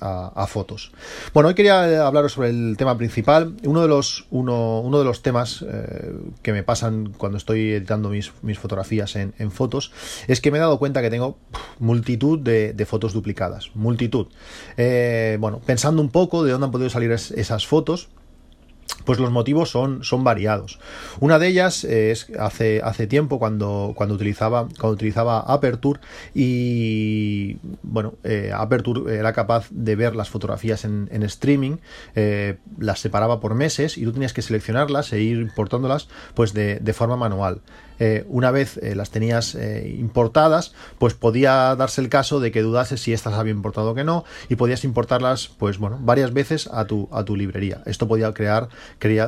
a, 0.00 0.46
fotos. 0.46 0.92
Bueno, 1.34 1.48
hoy 1.48 1.54
quería 1.54 2.06
hablaros 2.06 2.32
sobre 2.32 2.50
el 2.50 2.76
tema 2.76 2.96
principal. 2.96 3.54
Uno 3.64 3.82
de 3.82 3.88
los, 3.88 4.26
uno, 4.30 4.80
uno 4.80 4.98
de 4.98 5.04
los 5.04 5.22
temas 5.22 5.64
eh, 5.68 6.12
que 6.42 6.52
me 6.52 6.62
pasan 6.62 7.12
cuando 7.16 7.38
estoy 7.38 7.72
editando 7.72 8.08
mis, 8.08 8.32
mis 8.42 8.58
fotografías 8.58 9.16
en, 9.16 9.50
fotos 9.50 9.92
es 10.26 10.40
que 10.40 10.50
me 10.50 10.58
he 10.58 10.60
dado 10.60 10.78
cuenta 10.78 11.02
que 11.02 11.10
tengo 11.10 11.38
multitud 11.78 12.38
de, 12.38 12.86
fotos 12.86 13.12
duplicadas. 13.12 13.70
Multitud. 13.74 14.28
Eh, 14.76 15.36
bueno, 15.40 15.60
pensando 15.64 16.02
un 16.02 16.10
poco 16.10 16.44
de 16.44 16.52
dónde 16.52 16.66
han 16.66 16.70
podido 16.70 16.90
salir 16.90 17.10
esas 17.12 17.66
fotos 17.66 18.08
pues 19.04 19.18
los 19.18 19.30
motivos 19.30 19.70
son, 19.70 20.04
son 20.04 20.24
variados. 20.24 20.78
Una 21.20 21.38
de 21.38 21.48
ellas 21.48 21.84
es 21.84 22.26
hace, 22.38 22.80
hace 22.82 23.06
tiempo 23.06 23.38
cuando, 23.38 23.92
cuando, 23.96 24.14
utilizaba, 24.14 24.68
cuando 24.78 24.94
utilizaba 24.94 25.40
Aperture 25.40 26.00
y 26.34 27.56
bueno, 27.82 28.14
eh, 28.24 28.52
Aperture 28.54 29.16
era 29.16 29.32
capaz 29.32 29.68
de 29.70 29.96
ver 29.96 30.14
las 30.14 30.28
fotografías 30.28 30.84
en, 30.84 31.22
streaming, 31.22 31.76
eh, 32.14 32.58
las 32.78 33.00
separaba 33.00 33.40
por 33.40 33.54
meses 33.54 33.98
y 33.98 34.04
tú 34.04 34.12
tenías 34.12 34.32
que 34.32 34.42
seleccionarlas 34.42 35.12
e 35.12 35.20
ir 35.20 35.38
importándolas 35.38 36.08
pues 36.34 36.52
de, 36.52 36.76
de 36.76 36.92
forma 36.92 37.16
manual. 37.16 37.62
Eh, 37.98 38.24
una 38.28 38.50
vez 38.50 38.78
eh, 38.78 38.94
las 38.94 39.10
tenías 39.10 39.54
eh, 39.54 39.94
importadas, 39.98 40.72
pues 40.98 41.14
podía 41.14 41.74
darse 41.76 42.00
el 42.00 42.08
caso 42.08 42.40
de 42.40 42.50
que 42.50 42.62
dudases 42.62 43.00
si 43.00 43.12
estas 43.12 43.34
había 43.34 43.52
importado 43.52 43.90
o 43.90 43.94
que 43.94 44.04
no, 44.04 44.24
y 44.48 44.56
podías 44.56 44.84
importarlas, 44.84 45.48
pues 45.58 45.78
bueno, 45.78 45.98
varias 46.00 46.32
veces 46.32 46.68
a 46.72 46.86
tu, 46.86 47.08
a 47.12 47.24
tu 47.24 47.36
librería. 47.36 47.82
Esto 47.86 48.08
podía 48.08 48.32
crear, 48.32 48.68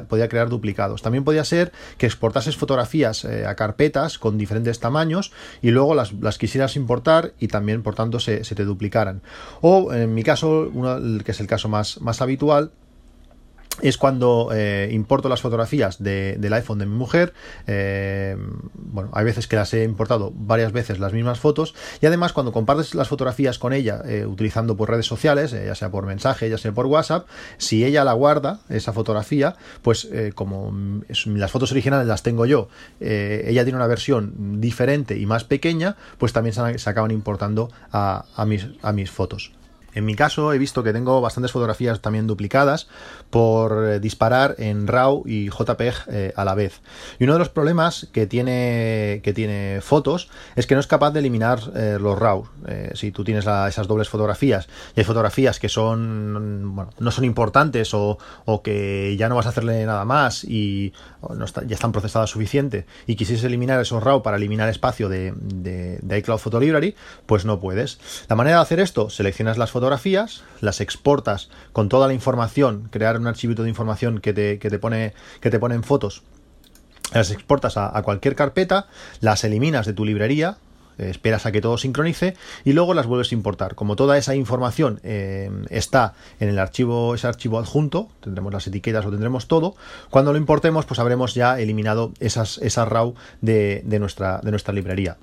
podía 0.08 0.28
crear 0.28 0.48
duplicados. 0.48 1.02
También 1.02 1.24
podía 1.24 1.44
ser 1.44 1.72
que 1.98 2.06
exportases 2.06 2.56
fotografías 2.56 3.24
a 3.24 3.54
carpetas 3.54 4.18
con 4.18 4.38
diferentes 4.38 4.80
tamaños 4.80 5.32
y 5.62 5.70
luego 5.70 5.94
las, 5.94 6.38
quisieras 6.38 6.76
importar 6.76 7.32
y 7.38 7.48
también, 7.48 7.82
por 7.82 7.94
tanto, 7.94 8.20
se, 8.20 8.44
se 8.44 8.54
te 8.54 8.64
duplicaran. 8.64 9.22
O 9.60 9.92
en 9.92 10.14
mi 10.14 10.22
caso, 10.22 10.70
uno, 10.72 10.98
que 11.24 11.32
es 11.32 11.40
el 11.40 11.46
caso 11.46 11.68
más, 11.68 12.00
más 12.00 12.20
habitual, 12.22 12.72
es 13.82 13.96
cuando 13.96 14.50
eh, 14.52 14.88
importo 14.92 15.28
las 15.28 15.40
fotografías 15.40 16.02
del 16.02 16.52
iPhone 16.52 16.78
de 16.78 16.86
mi 16.86 16.94
mujer. 16.94 17.32
Eh, 17.66 18.36
bueno, 18.74 19.10
hay 19.12 19.24
veces 19.24 19.46
que 19.46 19.56
las 19.56 19.72
he 19.74 19.84
importado 19.84 20.32
varias 20.34 20.72
veces 20.72 20.98
las 20.98 21.12
mismas 21.12 21.38
fotos. 21.38 21.74
Y 22.00 22.06
además, 22.06 22.32
cuando 22.32 22.52
compartes 22.52 22.94
las 22.94 23.08
fotografías 23.08 23.58
con 23.58 23.72
ella 23.72 24.02
eh, 24.04 24.26
utilizando 24.26 24.76
por 24.76 24.90
redes 24.90 25.06
sociales, 25.06 25.52
ya 25.52 25.74
sea 25.74 25.90
por 25.90 26.06
mensaje, 26.06 26.48
ya 26.50 26.58
sea 26.58 26.72
por 26.72 26.86
WhatsApp, 26.86 27.26
si 27.58 27.84
ella 27.84 28.04
la 28.04 28.12
guarda, 28.12 28.60
esa 28.68 28.92
fotografía, 28.92 29.56
pues 29.82 30.08
como 30.34 30.72
las 31.26 31.50
fotos 31.50 31.72
originales 31.72 32.06
las 32.06 32.22
tengo 32.22 32.46
yo, 32.46 32.68
ella 33.00 33.64
tiene 33.64 33.76
una 33.76 33.86
versión 33.86 34.60
diferente 34.60 35.18
y 35.18 35.26
más 35.26 35.44
pequeña, 35.44 35.96
pues 36.18 36.32
también 36.32 36.54
se, 36.54 36.90
acaban 36.90 37.10
importando 37.10 37.70
a, 37.92 38.24
mis, 38.46 38.66
a 38.82 38.92
mis 38.92 39.10
fotos. 39.10 39.52
En 39.94 40.04
mi 40.04 40.14
caso 40.14 40.52
he 40.52 40.58
visto 40.58 40.82
que 40.82 40.92
tengo 40.92 41.20
bastantes 41.20 41.52
fotografías 41.52 42.00
también 42.00 42.26
duplicadas 42.26 42.88
por 43.30 43.84
eh, 43.84 44.00
disparar 44.00 44.54
en 44.58 44.86
RAW 44.86 45.24
y 45.26 45.48
JPEG 45.50 45.94
eh, 46.08 46.32
a 46.36 46.44
la 46.44 46.54
vez. 46.54 46.80
Y 47.18 47.24
uno 47.24 47.34
de 47.34 47.38
los 47.38 47.48
problemas 47.48 48.08
que 48.12 48.26
tiene, 48.26 49.20
que 49.22 49.32
tiene 49.32 49.80
fotos 49.80 50.28
es 50.56 50.66
que 50.66 50.74
no 50.74 50.80
es 50.80 50.86
capaz 50.86 51.10
de 51.12 51.20
eliminar 51.20 51.60
eh, 51.74 51.98
los 52.00 52.18
RAW. 52.18 52.46
si 52.94 53.12
tú 53.12 53.24
tienes 53.24 53.46
esas 53.46 53.86
dobles 53.86 54.08
fotografías 54.08 54.68
y 54.94 55.00
hay 55.00 55.04
fotografías 55.04 55.58
que 55.58 55.68
son 55.68 56.74
bueno, 56.74 56.90
no 56.98 57.10
son 57.10 57.24
importantes 57.24 57.94
o, 57.94 58.18
que 58.62 59.16
ya 59.16 59.28
no 59.28 59.36
vas 59.36 59.46
a 59.46 59.50
hacerle 59.50 59.86
nada 59.86 60.04
más 60.04 60.44
y 60.44 60.92
ya 61.66 61.74
están 61.74 61.92
procesadas 61.92 62.30
suficiente 62.30 62.86
y 63.06 63.16
quisieses 63.16 63.44
eliminar 63.44 63.80
esos 63.80 64.02
RAW 64.02 64.22
para 64.22 64.36
eliminar 64.36 64.68
espacio 64.68 65.08
de, 65.08 65.32
de, 65.36 65.98
de 66.02 66.18
iCloud 66.18 66.38
Photo 66.38 66.60
Library, 66.60 66.94
pues 67.26 67.44
no 67.44 67.60
puedes. 67.60 67.98
La 68.28 68.36
manera 68.36 68.56
de 68.56 68.62
hacer 68.62 68.80
esto, 68.80 69.10
seleccionas 69.10 69.58
las 69.58 69.70
fotografías, 69.70 69.79
las 70.60 70.80
exportas 70.80 71.50
con 71.72 71.88
toda 71.88 72.06
la 72.06 72.14
información, 72.14 72.88
crear 72.90 73.18
un 73.18 73.26
archivito 73.26 73.62
de 73.62 73.68
información 73.68 74.20
que 74.20 74.32
te, 74.32 74.58
que 74.58 74.70
te 74.70 74.78
pone 74.78 75.14
que 75.40 75.50
te 75.50 75.58
pone 75.58 75.74
en 75.74 75.82
fotos, 75.82 76.22
las 77.12 77.30
exportas 77.30 77.76
a, 77.76 78.00
cualquier 78.02 78.34
carpeta, 78.36 78.86
las 79.20 79.44
eliminas 79.44 79.86
de 79.86 79.92
tu 79.92 80.04
librería, 80.04 80.58
eh, 80.98 81.10
esperas 81.10 81.46
a 81.46 81.52
que 81.52 81.60
todo 81.60 81.76
sincronice 81.78 82.36
y 82.64 82.72
luego 82.72 82.94
las 82.94 83.06
vuelves 83.06 83.32
a 83.32 83.34
importar. 83.34 83.74
Como 83.74 83.96
toda 83.96 84.16
esa 84.16 84.34
información 84.34 85.00
eh, 85.02 85.50
está 85.70 86.14
en 86.38 86.48
el 86.48 86.58
archivo, 86.58 87.14
ese 87.14 87.26
archivo 87.26 87.58
adjunto, 87.58 88.08
tendremos 88.20 88.52
las 88.52 88.66
etiquetas, 88.66 89.04
lo 89.04 89.10
tendremos 89.10 89.48
todo. 89.48 89.74
Cuando 90.10 90.32
lo 90.32 90.38
importemos, 90.38 90.86
pues 90.86 91.00
habremos 91.00 91.34
ya 91.34 91.58
eliminado 91.58 92.12
esas, 92.20 92.58
esas 92.58 92.86
RAW 92.88 93.14
de, 93.40 93.82
de, 93.84 93.98
nuestra, 93.98 94.40
de 94.42 94.50
nuestra 94.50 94.72
librería. 94.72 95.16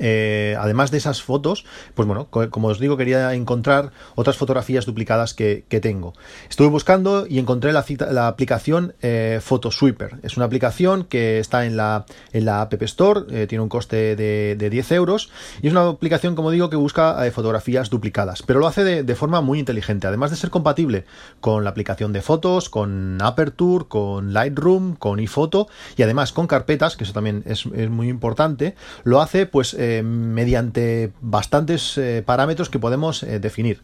Eh, 0.00 0.56
además 0.58 0.90
de 0.90 0.98
esas 0.98 1.22
fotos, 1.22 1.64
pues 1.94 2.08
bueno, 2.08 2.28
como 2.28 2.68
os 2.68 2.80
digo, 2.80 2.96
quería 2.96 3.32
encontrar 3.34 3.92
otras 4.16 4.36
fotografías 4.36 4.86
duplicadas 4.86 5.34
que, 5.34 5.64
tengo. 5.80 6.12
Estuve 6.48 6.68
buscando 6.68 7.26
y 7.26 7.38
encontré 7.38 7.72
la, 7.72 7.84
la 8.10 8.28
aplicación 8.28 8.94
eh, 9.00 9.40
Photosweeper. 9.42 10.18
Es 10.22 10.36
una 10.36 10.46
aplicación 10.46 11.04
que 11.04 11.38
está 11.38 11.64
en 11.64 11.76
la, 11.76 12.04
en 12.32 12.44
la 12.44 12.60
App 12.60 12.74
Store, 12.82 13.22
eh, 13.30 13.46
tiene 13.46 13.62
un 13.62 13.68
coste 13.68 14.16
de, 14.16 14.70
10 14.70 14.92
euros 14.92 15.30
y 15.62 15.66
es 15.66 15.72
una 15.72 15.88
aplicación, 15.88 16.34
como 16.34 16.50
digo, 16.50 16.70
que 16.70 16.76
busca 16.76 17.26
eh, 17.26 17.30
fotografías 17.30 17.90
duplicadas, 17.90 18.42
pero 18.42 18.60
lo 18.60 18.66
hace 18.66 19.02
de, 19.02 19.14
forma 19.14 19.40
muy 19.40 19.58
inteligente. 19.58 20.06
Además 20.06 20.30
de 20.30 20.36
ser 20.36 20.50
compatible 20.50 21.04
con 21.40 21.64
la 21.64 21.70
aplicación 21.70 22.12
de 22.12 22.22
fotos, 22.22 22.68
con 22.68 23.20
Aperture, 23.20 23.86
con 23.88 24.32
Lightroom, 24.32 24.96
con 24.96 25.18
iPhoto 25.18 25.68
y 25.96 26.02
además 26.02 26.32
con 26.32 26.46
carpetas, 26.46 26.96
que 26.96 27.04
eso 27.04 27.12
también 27.12 27.42
es, 27.46 27.66
es 27.74 27.90
muy 27.90 28.08
importante, 28.08 28.74
lo 29.04 29.20
hace 29.20 29.46
pues 29.46 29.74
eh, 29.90 30.02
mediante 30.02 31.12
bastantes 31.20 31.98
eh, 31.98 32.22
parámetros 32.24 32.70
que 32.70 32.78
podemos 32.78 33.22
eh, 33.22 33.38
definir. 33.40 33.82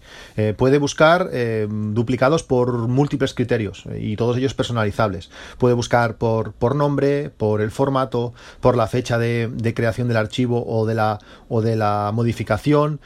puede 0.56 0.78
buscar 0.78 1.30
duplicados 1.68 2.42
por 2.42 2.88
múltiples 2.88 3.34
criterios 3.34 3.84
y 3.98 4.16
todos 4.16 4.36
ellos 4.36 4.54
personalizables. 4.54 5.30
Puede 5.58 5.74
buscar 5.74 6.16
por, 6.16 6.52
por 6.52 6.74
nombre, 6.74 7.30
por 7.30 7.60
el 7.60 7.70
formato, 7.70 8.34
por 8.60 8.76
la 8.76 8.86
fecha 8.86 9.18
de, 9.18 9.72
creación 9.74 10.08
del 10.08 10.16
archivo 10.16 10.64
o 10.66 10.86
de 10.86 10.94
la, 10.94 11.18
o 11.48 11.62
de 11.62 11.76
la 11.76 12.10
modificación, 12.12 13.00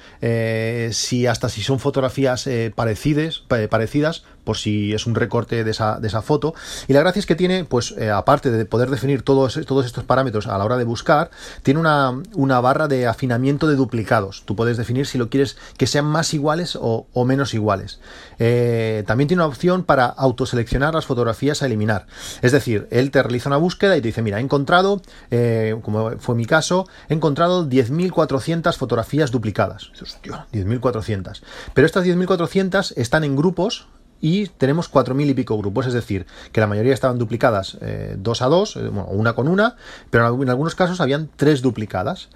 si 0.90 1.26
hasta 1.26 1.48
si 1.48 1.62
son 1.62 1.78
fotografías 1.78 2.48
parecidas, 2.74 4.24
por 4.50 4.56
si 4.56 4.92
es 4.92 5.06
un 5.06 5.14
recorte 5.14 5.62
de 5.62 5.70
esa, 5.70 6.00
de 6.00 6.08
esa 6.08 6.22
foto. 6.22 6.54
Y 6.88 6.92
la 6.92 6.98
gracia 6.98 7.20
es 7.20 7.26
que 7.26 7.36
tiene, 7.36 7.64
pues 7.64 7.94
aparte 8.12 8.50
de 8.50 8.64
poder 8.64 8.90
definir 8.90 9.22
todos, 9.22 9.60
todos 9.64 9.86
estos 9.86 10.02
parámetros 10.02 10.48
a 10.48 10.58
la 10.58 10.64
hora 10.64 10.76
de 10.76 10.82
buscar, 10.82 11.30
tiene 11.62 11.78
una, 11.78 12.20
una 12.34 12.60
barra 12.60 12.88
de 12.88 13.06
afinamiento 13.06 13.68
de 13.68 13.76
duplicados. 13.76 14.42
Tú 14.44 14.56
puedes 14.56 14.76
definir 14.76 15.06
si 15.06 15.18
lo 15.18 15.30
quieres 15.30 15.56
que 15.76 15.86
sean 15.86 16.06
más 16.06 16.34
iguales 16.34 16.76
o, 16.80 17.06
menos 17.24 17.54
iguales. 17.54 18.00
Eh, 18.40 19.04
también 19.06 19.28
tiene 19.28 19.42
una 19.44 19.48
opción 19.48 19.84
para 19.84 20.06
autoseleccionar 20.06 20.94
las 20.94 21.06
fotografías 21.06 21.62
a 21.62 21.66
eliminar. 21.66 22.06
Es 22.42 22.50
decir, 22.50 22.88
él 22.90 23.12
te 23.12 23.22
realiza 23.22 23.50
una 23.50 23.58
búsqueda 23.58 23.96
y 23.96 24.00
te 24.00 24.08
dice, 24.08 24.22
mira, 24.22 24.38
he 24.38 24.42
encontrado, 24.42 25.00
eh, 25.30 25.76
como 25.82 26.18
fue 26.18 26.34
mi 26.34 26.44
caso, 26.44 26.88
he 27.08 27.14
encontrado 27.14 27.68
10.400 27.68 28.76
fotografías 28.76 29.30
duplicadas. 29.30 29.92
10.400. 29.92 31.42
Pero 31.72 31.86
estas 31.86 32.04
10.400 32.04 32.94
están 32.96 33.22
en 33.22 33.36
grupos 33.36 33.86
y 34.20 34.46
tenemos 34.46 34.90
4.000 34.90 35.30
y 35.30 35.34
pico 35.34 35.56
grupos, 35.58 35.86
es 35.86 35.92
decir, 35.92 36.26
que 36.52 36.60
la 36.60 36.66
mayoría 36.66 36.92
estaban 36.92 37.18
duplicadas 37.18 37.78
eh, 37.80 38.16
dos 38.18 38.42
a 38.42 38.46
dos, 38.46 38.76
eh, 38.76 38.82
bueno, 38.88 39.08
una 39.10 39.32
con 39.34 39.48
una, 39.48 39.76
pero 40.10 40.42
en, 40.42 40.48
algunos 40.48 40.74
casos 40.74 41.00
habían 41.00 41.28
tres 41.36 41.62
duplicadas. 41.62 42.28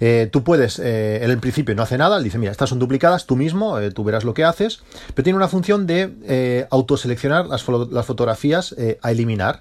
Eh, 0.00 0.28
tú 0.30 0.44
puedes, 0.44 0.78
en 0.78 1.30
el 1.30 1.38
principio 1.38 1.74
no 1.74 1.82
hace 1.82 1.98
nada, 1.98 2.18
él 2.18 2.24
dice, 2.24 2.38
mira, 2.38 2.52
estas 2.52 2.70
son 2.70 2.78
duplicadas, 2.78 3.26
tú 3.26 3.36
mismo, 3.36 3.78
tú 3.92 4.04
verás 4.04 4.24
lo 4.24 4.34
que 4.34 4.44
haces, 4.44 4.82
pero 5.14 5.24
tiene 5.24 5.36
una 5.36 5.48
función 5.48 5.86
de 5.86 6.66
autoseleccionar 6.70 7.46
las, 7.46 7.66
las 7.68 8.06
fotografías 8.06 8.74
a 9.02 9.10
eliminar. 9.10 9.60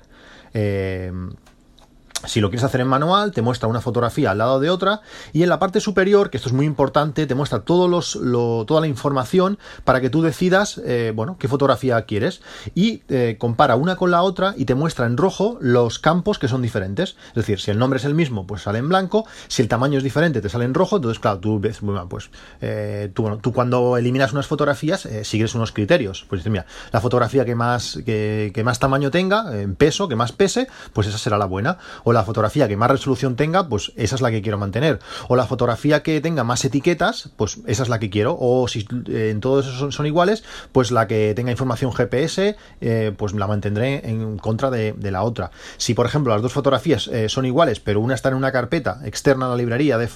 Si 2.25 2.41
lo 2.41 2.49
quieres 2.49 2.65
hacer 2.65 2.81
en 2.81 2.87
manual, 2.87 3.31
te 3.31 3.41
muestra 3.41 3.69
una 3.69 3.79
fotografía 3.79 4.31
al 4.31 4.39
lado 4.39 4.59
de 4.59 4.69
otra 4.69 5.01
y 5.31 5.43
en 5.43 5.49
la 5.49 5.57
parte 5.57 5.79
superior, 5.79 6.29
que 6.29 6.37
esto 6.37 6.49
es 6.49 6.53
muy 6.53 6.65
importante, 6.65 7.25
te 7.25 7.33
muestra 7.33 7.61
toda 7.61 8.81
la 8.81 8.87
información 8.87 9.57
para 9.85 10.01
que 10.01 10.09
tú 10.09 10.21
decidas, 10.21 10.81
eh, 10.85 11.13
bueno, 11.15 11.37
qué 11.39 11.47
fotografía 11.47 12.01
quieres 12.03 12.41
y 12.75 13.03
eh, 13.07 13.37
compara 13.39 13.77
una 13.77 13.95
con 13.95 14.11
la 14.11 14.21
otra 14.21 14.53
y 14.57 14.65
te 14.65 14.75
muestra 14.75 15.05
en 15.05 15.15
rojo 15.15 15.57
los 15.61 15.99
campos 15.99 16.39
que 16.39 16.49
son 16.49 16.61
diferentes. 16.61 17.15
Es 17.29 17.35
decir, 17.35 17.59
si 17.61 17.71
el 17.71 17.79
nombre 17.79 17.97
es 17.97 18.05
el 18.05 18.13
mismo, 18.13 18.45
pues 18.45 18.63
sale 18.63 18.79
en 18.79 18.89
blanco, 18.89 19.25
si 19.47 19.61
el 19.61 19.69
tamaño 19.69 19.97
es 19.97 20.03
diferente, 20.03 20.41
te 20.41 20.49
sale 20.49 20.65
en 20.65 20.73
rojo, 20.73 20.97
entonces 20.97 21.19
claro, 21.19 21.39
tú 21.39 21.59
ves, 21.59 21.79
pues 22.09 22.31
eh, 22.59 23.11
tú, 23.13 23.53
cuando 23.53 23.95
eliminas 23.97 24.33
unas 24.33 24.47
fotografías 24.47 25.07
sigues 25.23 25.55
unos 25.55 25.71
criterios. 25.71 26.25
Pues 26.29 26.45
mira, 26.47 26.65
la 26.91 26.99
fotografía 26.99 27.45
que 27.45 27.55
más, 27.55 27.97
que 28.05 28.61
más 28.65 28.79
tamaño 28.79 29.09
tenga, 29.09 29.57
en 29.57 29.75
peso, 29.75 30.09
que 30.09 30.17
más 30.17 30.33
pese, 30.33 30.67
pues 30.91 31.07
esa 31.07 31.17
será 31.17 31.37
la 31.37 31.45
buena 31.45 31.77
o 32.09 32.13
la 32.13 32.23
fotografía 32.23 32.67
que 32.67 32.75
más 32.75 32.89
resolución 32.89 33.35
tenga, 33.35 33.69
pues 33.69 33.91
esa 33.95 34.15
es 34.15 34.21
la 34.21 34.31
que 34.31 34.41
quiero 34.41 34.57
mantener. 34.57 34.99
O 35.27 35.35
la 35.35 35.45
fotografía 35.45 36.01
que 36.01 36.19
tenga 36.21 36.43
más 36.43 36.65
etiquetas, 36.65 37.29
pues 37.37 37.59
esa 37.67 37.83
es 37.83 37.89
la 37.89 37.99
que 37.99 38.09
quiero. 38.09 38.35
O 38.39 38.67
si 38.67 38.87
eh, 39.09 39.29
en 39.29 39.41
todos 39.41 39.67
esos 39.67 39.93
son, 39.93 40.07
iguales, 40.07 40.43
pues 40.71 40.89
la 40.91 41.05
que 41.05 41.33
tenga 41.35 41.51
información 41.51 41.93
GPS, 41.93 42.57
eh, 42.81 43.13
pues 43.15 43.33
la 43.33 43.45
mantendré 43.45 44.09
en 44.09 44.39
contra 44.39 44.71
de, 44.71 44.95
la 45.11 45.21
otra. 45.21 45.51
Si, 45.77 45.93
por 45.93 46.07
ejemplo, 46.07 46.33
las 46.33 46.41
dos 46.41 46.51
fotografías 46.51 47.07
eh, 47.09 47.29
son 47.29 47.45
iguales, 47.45 47.79
pero 47.79 47.99
una 47.99 48.15
está 48.15 48.29
en 48.29 48.35
una 48.35 48.51
carpeta 48.51 49.01
externa 49.05 49.45
a 49.45 49.49
la 49.49 49.55
librería 49.55 49.99
de, 49.99 50.09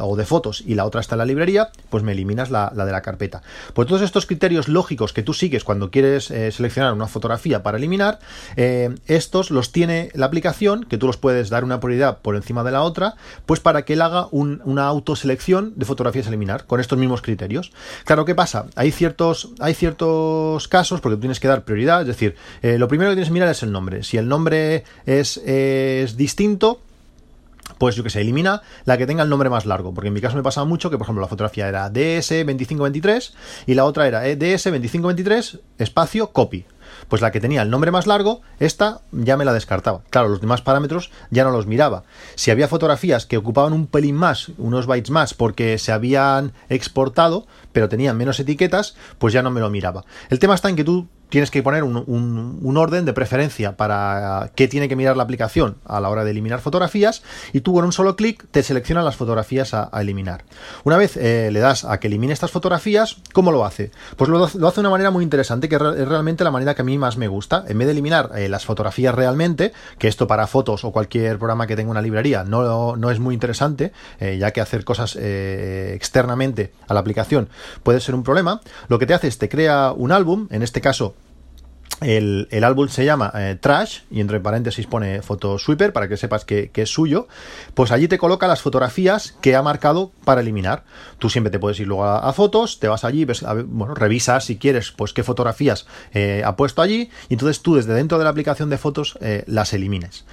o 0.00 0.16
de 0.16 0.24
fotos 0.24 0.64
y 0.66 0.74
la 0.74 0.84
otra 0.86 1.00
está 1.00 1.14
en 1.14 1.18
la 1.18 1.24
librería, 1.24 1.70
pues 1.88 2.02
me 2.02 2.12
eliminas 2.12 2.50
la, 2.50 2.70
de 2.70 2.90
la 2.90 3.02
carpeta. 3.02 3.42
Pues 3.74 3.86
todos 3.86 4.02
estos 4.02 4.26
criterios 4.26 4.66
lógicos 4.66 5.12
que 5.12 5.22
tú 5.22 5.34
sigues 5.34 5.62
cuando 5.62 5.92
quieres 5.92 6.24
seleccionar 6.24 6.94
una 6.94 7.06
fotografía 7.06 7.62
para 7.62 7.78
eliminar, 7.78 8.18
estos 8.56 9.50
los 9.52 9.72
tiene 9.72 10.10
la 10.14 10.26
aplicación 10.26 10.79
que 10.88 10.98
tú 10.98 11.06
los 11.06 11.16
puedes 11.16 11.50
dar 11.50 11.64
una 11.64 11.80
prioridad 11.80 12.18
por 12.18 12.36
encima 12.36 12.64
de 12.64 12.72
la 12.72 12.82
otra, 12.82 13.14
pues 13.46 13.60
para 13.60 13.82
que 13.82 13.94
él 13.94 14.02
haga 14.02 14.28
una 14.30 14.86
autoselección 14.86 15.72
de 15.76 15.84
fotografías 15.84 16.26
a 16.26 16.28
eliminar 16.30 16.66
con 16.66 16.80
estos 16.80 16.98
mismos 16.98 17.22
criterios. 17.22 17.72
Claro, 18.04 18.24
¿qué 18.24 18.34
pasa? 18.34 18.66
Hay 18.76 18.92
ciertos, 18.92 19.50
hay 19.60 19.74
ciertos 19.74 20.68
casos 20.68 21.00
porque 21.00 21.16
tú 21.16 21.20
tienes 21.20 21.40
que 21.40 21.48
dar 21.48 21.64
prioridad, 21.64 22.02
es 22.02 22.06
decir, 22.06 22.36
eh, 22.62 22.78
lo 22.78 22.88
primero 22.88 23.10
que 23.10 23.16
tienes 23.16 23.28
que 23.28 23.34
mirar 23.34 23.48
es 23.48 23.62
el 23.62 23.72
nombre. 23.72 24.02
Si 24.02 24.16
el 24.16 24.28
nombre 24.28 24.84
es, 25.06 25.38
es 25.38 26.16
distinto, 26.16 26.80
pues 27.78 27.96
yo 27.96 28.02
que 28.02 28.10
sé, 28.10 28.20
elimina 28.20 28.62
la 28.84 28.98
que 28.98 29.06
tenga 29.06 29.22
el 29.22 29.30
nombre 29.30 29.48
más 29.48 29.66
largo, 29.66 29.94
porque 29.94 30.08
en 30.08 30.14
mi 30.14 30.20
caso 30.20 30.36
me 30.36 30.42
pasaba 30.42 30.66
mucho 30.66 30.90
que, 30.90 30.98
por 30.98 31.06
ejemplo, 31.06 31.22
la 31.22 31.28
fotografía 31.28 31.68
era 31.68 31.90
DS2523 31.90 33.32
y 33.66 33.74
la 33.74 33.84
otra 33.84 34.06
era 34.06 34.26
DS2523 34.26 35.60
espacio 35.78 36.30
copy 36.30 36.66
pues 37.08 37.22
la 37.22 37.30
que 37.30 37.40
tenía 37.40 37.62
el 37.62 37.70
nombre 37.70 37.90
más 37.90 38.06
largo, 38.06 38.42
esta 38.58 39.00
ya 39.12 39.36
me 39.36 39.44
la 39.44 39.52
descartaba. 39.52 40.02
Claro, 40.10 40.28
los 40.28 40.40
demás 40.40 40.62
parámetros 40.62 41.10
ya 41.30 41.44
no 41.44 41.50
los 41.50 41.66
miraba. 41.66 42.04
Si 42.34 42.50
había 42.50 42.68
fotografías 42.68 43.26
que 43.26 43.36
ocupaban 43.36 43.72
un 43.72 43.86
pelín 43.86 44.16
más, 44.16 44.50
unos 44.58 44.86
bytes 44.86 45.10
más, 45.10 45.34
porque 45.34 45.78
se 45.78 45.92
habían 45.92 46.52
exportado, 46.68 47.46
pero 47.72 47.88
tenían 47.88 48.16
menos 48.16 48.40
etiquetas, 48.40 48.96
pues 49.18 49.32
ya 49.32 49.42
no 49.42 49.50
me 49.50 49.60
lo 49.60 49.70
miraba. 49.70 50.04
El 50.28 50.38
tema 50.38 50.54
está 50.54 50.68
en 50.68 50.76
que 50.76 50.84
tú 50.84 51.08
tienes 51.30 51.50
que 51.50 51.62
poner 51.62 51.84
un, 51.84 52.76
orden 52.76 53.04
de 53.04 53.12
preferencia 53.12 53.76
para 53.76 54.50
qué 54.54 54.68
tiene 54.68 54.88
que 54.88 54.96
mirar 54.96 55.16
la 55.16 55.22
aplicación 55.22 55.76
a 55.84 56.00
la 56.00 56.08
hora 56.08 56.24
de 56.24 56.30
eliminar 56.30 56.60
fotografías 56.60 57.22
y 57.52 57.60
tú 57.60 57.74
con 57.74 57.84
un 57.84 57.92
solo 57.92 58.16
clic 58.16 58.46
te 58.50 58.62
selecciona 58.62 59.02
las 59.02 59.16
fotografías 59.16 59.74
a, 59.74 59.88
eliminar. 60.00 60.44
Una 60.84 60.96
vez 60.96 61.16
eh, 61.16 61.50
le 61.52 61.60
das 61.60 61.84
a 61.84 62.00
que 62.00 62.06
elimine 62.06 62.32
estas 62.32 62.50
fotografías, 62.50 63.16
¿cómo 63.32 63.52
lo 63.52 63.64
hace? 63.64 63.90
Pues 64.16 64.30
lo, 64.30 64.44
hace 64.44 64.58
de 64.58 64.80
una 64.80 64.90
manera 64.90 65.10
muy 65.10 65.22
interesante, 65.22 65.68
que 65.68 65.76
es 65.76 65.80
realmente 65.80 66.42
la 66.42 66.50
manera 66.50 66.74
que 66.74 66.82
a 66.82 66.84
mí 66.84 66.96
más 66.96 67.16
me 67.16 67.28
gusta. 67.28 67.64
En 67.68 67.78
vez 67.78 67.86
de 67.86 67.92
eliminar 67.92 68.30
eh, 68.34 68.48
las 68.48 68.64
fotografías 68.64 69.14
realmente, 69.14 69.72
que 69.98 70.08
esto 70.08 70.26
para 70.26 70.46
fotos 70.46 70.84
o 70.84 70.90
cualquier 70.90 71.38
programa 71.38 71.66
que 71.66 71.76
tenga 71.76 71.90
una 71.90 72.02
librería 72.02 72.44
no, 72.44 72.96
no 72.96 73.10
es 73.10 73.20
muy 73.20 73.34
interesante, 73.34 73.92
eh, 74.18 74.38
ya 74.38 74.52
que 74.52 74.60
hacer 74.60 74.84
cosas 74.84 75.16
externamente 75.16 76.72
a 76.88 76.94
la 76.94 77.00
aplicación 77.00 77.48
puede 77.82 78.00
ser 78.00 78.14
un 78.14 78.22
problema, 78.22 78.60
lo 78.88 78.98
que 78.98 79.06
te 79.06 79.14
hace 79.14 79.28
es 79.28 79.38
te 79.38 79.48
crea 79.48 79.92
un 79.92 80.12
álbum, 80.12 80.48
en 80.50 80.62
este 80.62 80.80
caso 80.80 81.14
el, 82.00 82.64
álbum 82.64 82.88
se 82.88 83.04
llama 83.04 83.32
eh, 83.34 83.56
Trash 83.60 84.00
y 84.10 84.20
entre 84.20 84.40
paréntesis 84.40 84.86
pone 84.86 85.22
Photo 85.22 85.58
Sweeper 85.58 85.92
para 85.92 86.08
que 86.08 86.16
sepas 86.16 86.44
que, 86.44 86.70
es 86.74 86.88
suyo. 86.88 87.28
Pues 87.74 87.92
allí 87.92 88.08
te 88.08 88.18
coloca 88.18 88.48
las 88.48 88.62
fotografías 88.62 89.36
que 89.40 89.54
ha 89.54 89.62
marcado 89.62 90.12
para 90.24 90.40
eliminar. 90.40 90.84
Tú 91.18 91.28
siempre 91.28 91.50
te 91.50 91.58
puedes 91.58 91.78
ir 91.78 91.86
luego 91.86 92.06
a, 92.06 92.32
fotos, 92.32 92.80
te 92.80 92.88
vas 92.88 93.04
allí, 93.04 93.24
ves, 93.24 93.44
bueno, 93.66 93.94
revisas 93.94 94.44
si 94.44 94.56
quieres 94.56 94.92
pues 94.92 95.12
qué 95.12 95.22
fotografías 95.22 95.86
eh, 96.14 96.42
ha 96.44 96.56
puesto 96.56 96.80
allí 96.80 97.10
y 97.28 97.34
entonces 97.34 97.60
tú 97.60 97.74
desde 97.74 97.92
dentro 97.92 98.16
de 98.18 98.24
la 98.24 98.30
aplicación 98.30 98.70
de 98.70 98.78
fotos 98.78 99.18
eh, 99.20 99.44
las 99.46 99.74
elimines. 99.74 100.24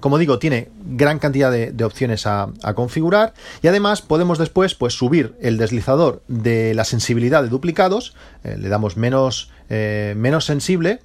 como 0.00 0.18
digo, 0.18 0.38
tiene 0.38 0.68
gran 0.84 1.18
cantidad 1.18 1.50
de, 1.50 1.84
opciones 1.84 2.26
a, 2.26 2.48
a, 2.62 2.74
configurar 2.74 3.34
y 3.62 3.66
además 3.66 4.02
podemos 4.02 4.38
después 4.38 4.74
pues 4.76 4.94
subir 4.94 5.34
el 5.40 5.56
deslizador 5.56 6.22
de 6.28 6.74
la 6.74 6.84
sensibilidad 6.84 7.42
de 7.42 7.48
duplicados, 7.48 8.14
le 8.44 8.68
damos 8.68 8.96
menos 8.96 9.50
eh, 9.74 10.12
menos 10.18 10.44
sensible 10.44 11.00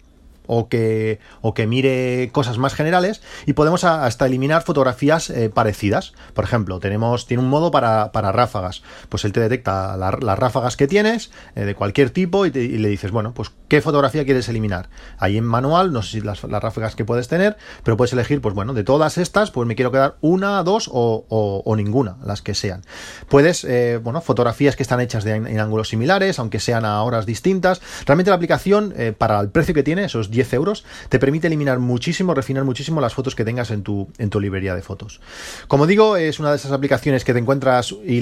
o 0.47 0.69
que, 0.69 1.19
o 1.41 1.53
que 1.53 1.67
mire 1.67 2.29
cosas 2.31 2.57
más 2.57 2.73
generales 2.73 3.21
y 3.45 3.53
podemos 3.53 3.83
hasta 3.83 4.25
eliminar 4.25 4.63
fotografías 4.63 5.29
eh, 5.29 5.49
parecidas. 5.49 6.13
Por 6.33 6.43
ejemplo, 6.43 6.79
tenemos, 6.79 7.27
tiene 7.27 7.43
un 7.43 7.49
modo 7.49 7.71
para, 7.71 8.09
ráfagas. 8.31 8.81
Pues 9.09 9.25
él 9.25 9.33
te 9.33 9.39
detecta 9.39 9.97
las 9.97 10.39
ráfagas 10.39 10.77
que 10.77 10.87
tienes 10.87 11.31
eh, 11.55 11.65
de 11.65 11.75
cualquier 11.75 12.09
tipo 12.09 12.45
y, 12.45 12.51
le 12.51 12.89
dices, 12.89 13.11
bueno, 13.11 13.33
pues 13.33 13.51
qué 13.67 13.81
fotografía 13.81 14.25
quieres 14.25 14.49
eliminar. 14.49 14.89
Ahí 15.17 15.37
en 15.37 15.45
manual, 15.45 15.93
no 15.93 16.01
sé 16.01 16.19
si 16.19 16.21
las, 16.21 16.41
ráfagas 16.41 16.95
que 16.95 17.05
puedes 17.05 17.27
tener, 17.27 17.57
pero 17.83 17.97
puedes 17.97 18.13
elegir, 18.13 18.41
pues 18.41 18.55
bueno, 18.55 18.73
de 18.73 18.83
todas 18.83 19.17
estas, 19.17 19.51
pues 19.51 19.67
me 19.67 19.75
quiero 19.75 19.91
quedar 19.91 20.17
una, 20.21 20.63
dos 20.63 20.89
o, 20.91 21.73
ninguna, 21.77 22.17
las 22.25 22.41
que 22.41 22.55
sean. 22.55 22.83
Puedes, 23.29 23.63
eh, 23.63 23.99
bueno, 24.01 24.21
fotografías 24.21 24.75
que 24.75 24.83
están 24.83 24.99
hechas 25.01 25.25
en 25.25 25.59
ángulos 25.59 25.89
similares, 25.89 26.39
aunque 26.39 26.59
sean 26.59 26.85
a 26.85 27.01
horas 27.03 27.25
distintas. 27.25 27.81
Realmente 28.05 28.31
la 28.31 28.35
aplicación, 28.35 28.93
para 29.17 29.39
el 29.39 29.49
precio 29.49 29.73
que 29.73 29.83
tiene, 29.83 30.05
esos 30.05 30.31
10 30.37 30.53
euros, 30.53 30.85
te 31.09 31.17
permite 31.17 31.47
eliminar 31.47 31.79
muchísimo, 31.79 32.35
refinar 32.35 32.63
muchísimo 32.63 33.01
las 33.01 33.15
fotos 33.15 33.35
que 33.35 33.43
tengas 33.43 33.71
en 33.71 33.81
tu, 33.81 34.07
en 34.19 34.29
tu 34.29 34.39
librería 34.39 34.75
de 34.75 34.83
fotos. 34.83 35.19
Como 35.67 35.87
digo, 35.87 36.15
es 36.15 36.39
una 36.39 36.51
de 36.51 36.57
esas 36.57 36.71
aplicaciones 36.71 37.25
que 37.25 37.33
te 37.33 37.39
encuentras 37.39 37.95
y, 38.05 38.21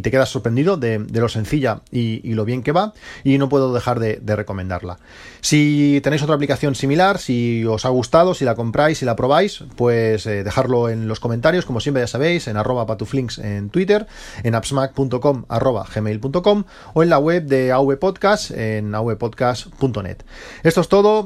te 0.00 0.10
quedas 0.10 0.30
sorprendido 0.30 0.78
de, 0.78 1.04
lo 1.12 1.28
sencilla 1.28 1.82
y, 1.90 2.32
lo 2.34 2.44
bien 2.46 2.62
que 2.62 2.72
va, 2.72 2.94
y 3.22 3.36
no 3.36 3.48
puedo 3.50 3.74
dejar 3.74 4.00
de, 4.00 4.36
recomendarla. 4.36 4.98
Si 5.40 6.00
tenéis 6.02 6.22
otra 6.22 6.34
aplicación 6.34 6.74
similar, 6.74 7.18
si 7.18 7.64
os 7.64 7.84
ha 7.84 7.90
gustado, 7.90 8.34
si 8.34 8.44
la 8.44 8.54
compráis, 8.54 8.98
si 8.98 9.04
la 9.04 9.16
probáis, 9.16 9.62
pues 9.76 10.26
eh, 10.26 10.42
dejarlo 10.42 10.88
en 10.88 11.06
los 11.06 11.20
comentarios, 11.20 11.66
como 11.66 11.80
siempre 11.80 12.02
ya 12.02 12.06
sabéis, 12.06 12.48
en 12.48 12.56
arroba 12.56 12.86
patuflinks 12.86 13.38
en 13.38 13.70
Twitter, 13.70 14.06
en 14.42 14.54
appsmac.com 14.54 15.44
arroba 15.48 15.86
gmail.com 15.94 16.64
o 16.94 17.02
en 17.02 17.10
la 17.10 17.18
web 17.18 17.44
de 17.44 17.72
AV 17.72 17.98
Podcast 17.98 18.50
en 18.50 18.94
avpodcast.net. 18.94 20.18
Esto 20.62 20.80
es 20.80 20.88
todo, 20.88 21.25